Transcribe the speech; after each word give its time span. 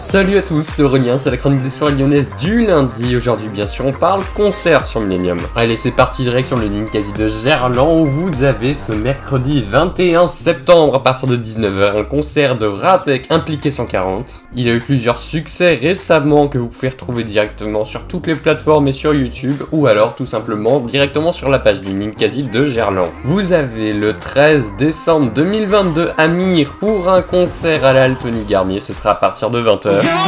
Salut 0.00 0.38
à 0.38 0.42
tous, 0.42 0.62
c'est 0.62 0.82
Aurélien, 0.82 1.18
c'est 1.18 1.30
la 1.30 1.36
chronique 1.36 1.62
des 1.62 1.68
soirées 1.68 1.92
lyonnaises 1.92 2.32
du 2.40 2.64
lundi. 2.64 3.14
Aujourd'hui, 3.14 3.50
bien 3.50 3.66
sûr, 3.66 3.84
on 3.84 3.92
parle 3.92 4.22
concert 4.34 4.86
sur 4.86 5.02
Millennium. 5.02 5.36
Allez, 5.54 5.76
c'est 5.76 5.90
parti 5.90 6.22
direct 6.22 6.48
sur 6.48 6.56
le 6.56 6.70
quasi 6.90 7.12
de 7.12 7.28
Gerland 7.28 8.00
où 8.00 8.06
vous 8.06 8.42
avez 8.42 8.72
ce 8.72 8.92
mercredi 8.92 9.62
21 9.62 10.26
septembre 10.26 10.94
à 10.94 11.02
partir 11.02 11.28
de 11.28 11.36
19h 11.36 11.98
un 11.98 12.04
concert 12.04 12.56
de 12.56 12.64
rap 12.64 13.06
avec 13.06 13.30
Impliqué 13.30 13.70
140. 13.70 14.40
Il 14.54 14.68
a 14.68 14.72
eu 14.72 14.78
plusieurs 14.78 15.18
succès 15.18 15.74
récemment 15.74 16.48
que 16.48 16.56
vous 16.56 16.68
pouvez 16.68 16.88
retrouver 16.88 17.22
directement 17.22 17.84
sur 17.84 18.06
toutes 18.06 18.26
les 18.26 18.34
plateformes 18.34 18.88
et 18.88 18.94
sur 18.94 19.12
YouTube 19.12 19.62
ou 19.70 19.86
alors 19.86 20.14
tout 20.14 20.24
simplement 20.24 20.80
directement 20.80 21.30
sur 21.30 21.50
la 21.50 21.58
page 21.58 21.82
du 21.82 22.10
quasi 22.12 22.44
de 22.44 22.64
Gerland. 22.64 23.10
Vous 23.24 23.52
avez 23.52 23.92
le 23.92 24.16
13 24.16 24.76
décembre 24.78 25.30
2022 25.34 26.12
à 26.16 26.26
Mire 26.26 26.72
pour 26.80 27.10
un 27.10 27.20
concert 27.20 27.84
à 27.84 27.92
la 27.92 28.04
Altony 28.04 28.44
Garnier, 28.48 28.80
ce 28.80 28.94
sera 28.94 29.10
à 29.10 29.14
partir 29.14 29.50
de 29.50 29.60
20h. 29.60 29.89
so. 29.98 30.20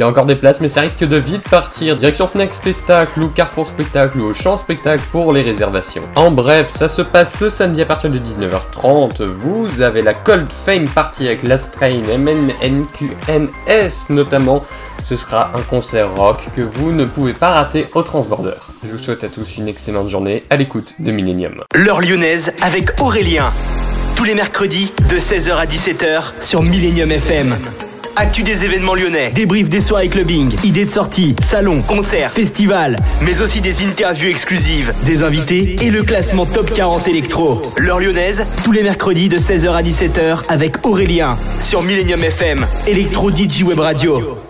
Y 0.00 0.02
a 0.02 0.08
encore 0.08 0.24
des 0.24 0.34
places, 0.34 0.60
mais 0.60 0.68
ça 0.70 0.80
risque 0.80 1.04
de 1.04 1.16
vite 1.16 1.48
partir. 1.50 1.94
Direction 1.94 2.26
Fnac 2.26 2.54
Spectacle 2.54 3.22
ou 3.22 3.28
Carrefour 3.28 3.68
Spectacle 3.68 4.18
ou 4.18 4.24
au 4.24 4.32
Champ 4.32 4.56
Spectacle 4.56 5.02
pour 5.12 5.32
les 5.32 5.42
réservations. 5.42 6.02
En 6.16 6.30
bref, 6.30 6.70
ça 6.70 6.88
se 6.88 7.02
passe 7.02 7.38
ce 7.38 7.50
samedi 7.50 7.82
à 7.82 7.86
partir 7.86 8.10
de 8.10 8.18
19h30. 8.18 9.22
Vous 9.24 9.82
avez 9.82 10.00
la 10.00 10.14
Cold 10.14 10.48
Fame 10.64 10.88
Party 10.88 11.26
avec 11.26 11.42
Last 11.42 11.74
Train, 11.74 12.00
MNNQNS 12.16 12.80
notamment. 14.08 14.64
Ce 15.06 15.16
sera 15.16 15.52
un 15.54 15.62
concert 15.62 16.14
rock 16.14 16.46
que 16.56 16.62
vous 16.62 16.92
ne 16.92 17.04
pouvez 17.04 17.34
pas 17.34 17.50
rater 17.50 17.86
au 17.94 18.02
Transborder. 18.02 18.56
Je 18.82 18.92
vous 18.92 18.98
souhaite 18.98 19.24
à 19.24 19.28
tous 19.28 19.58
une 19.58 19.68
excellente 19.68 20.08
journée 20.08 20.44
à 20.48 20.56
l'écoute 20.56 20.94
de 21.00 21.12
Millennium. 21.12 21.62
L'heure 21.74 22.00
lyonnaise 22.00 22.52
avec 22.62 23.00
Aurélien. 23.02 23.50
Tous 24.16 24.24
les 24.24 24.34
mercredis 24.34 24.92
de 25.10 25.16
16h 25.16 25.52
à 25.56 25.66
17h 25.66 26.40
sur 26.40 26.62
Millennium 26.62 27.10
FM. 27.10 27.58
Actu 28.16 28.42
des 28.42 28.64
événements 28.64 28.94
lyonnais, 28.94 29.30
débrief 29.30 29.68
des 29.68 29.80
soirées 29.80 30.08
clubbing, 30.08 30.54
idées 30.64 30.84
de 30.84 30.90
sortie, 30.90 31.36
salons, 31.42 31.82
concerts, 31.82 32.32
festivals, 32.32 32.96
mais 33.22 33.40
aussi 33.40 33.60
des 33.60 33.86
interviews 33.86 34.28
exclusives, 34.28 34.92
des 35.04 35.22
invités 35.22 35.76
et 35.82 35.90
le 35.90 36.02
classement 36.02 36.46
top 36.46 36.72
40 36.72 37.08
électro. 37.08 37.62
L'heure 37.76 38.00
lyonnaise, 38.00 38.44
tous 38.64 38.72
les 38.72 38.82
mercredis 38.82 39.28
de 39.28 39.38
16h 39.38 39.70
à 39.70 39.82
17h 39.82 40.44
avec 40.48 40.86
Aurélien 40.86 41.38
sur 41.60 41.82
Millennium 41.82 42.22
FM, 42.22 42.66
Electro 42.86 43.30
DJ 43.30 43.62
Web 43.62 43.80
Radio. 43.80 44.49